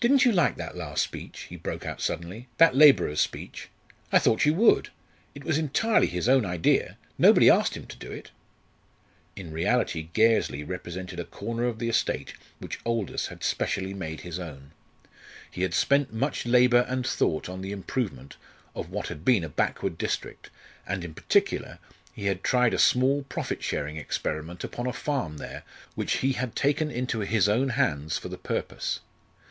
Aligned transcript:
"Didn't 0.00 0.24
you 0.24 0.32
like 0.32 0.56
that 0.56 0.76
last 0.76 1.02
speech?" 1.04 1.42
he 1.42 1.56
broke 1.56 1.86
out 1.86 2.00
suddenly 2.00 2.48
"that 2.58 2.74
labourer's 2.74 3.20
speech? 3.20 3.68
I 4.10 4.18
thought 4.18 4.44
you 4.44 4.52
would. 4.54 4.90
It 5.36 5.44
was 5.44 5.56
entirely 5.56 6.08
his 6.08 6.28
own 6.28 6.44
idea 6.44 6.98
nobody 7.16 7.48
asked 7.48 7.76
him 7.76 7.86
to 7.86 7.96
do 7.96 8.10
it." 8.10 8.32
In 9.36 9.52
reality 9.52 10.08
Gairsley 10.12 10.64
represented 10.64 11.20
a 11.20 11.24
corner 11.24 11.66
of 11.66 11.78
the 11.78 11.88
estate 11.88 12.34
which 12.58 12.80
Aldous 12.84 13.28
had 13.28 13.44
specially 13.44 13.94
made 13.94 14.22
his 14.22 14.40
own. 14.40 14.72
He 15.48 15.62
had 15.62 15.74
spent 15.74 16.12
much 16.12 16.44
labour 16.44 16.84
and 16.88 17.06
thought 17.06 17.48
on 17.48 17.60
the 17.62 17.70
improvement 17.72 18.36
of 18.74 18.90
what 18.90 19.06
had 19.06 19.24
been 19.24 19.44
a 19.44 19.48
backward 19.48 19.96
district, 19.96 20.50
and 20.88 21.04
in 21.04 21.14
particular 21.14 21.78
he 22.12 22.26
had 22.26 22.42
tried 22.42 22.74
a 22.74 22.78
small 22.80 23.22
profit 23.28 23.62
sharing 23.62 23.96
experiment 23.96 24.64
upon 24.64 24.88
a 24.88 24.92
farm 24.92 25.36
there 25.36 25.62
which 25.94 26.16
he 26.16 26.32
had 26.32 26.56
taken 26.56 26.90
into 26.90 27.20
his 27.20 27.48
own 27.48 27.70
hands 27.70 28.18
for 28.18 28.28
the 28.28 28.36
purpose. 28.36 28.98